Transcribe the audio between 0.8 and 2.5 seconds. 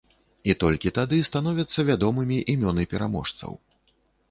тады становяцца вядомымі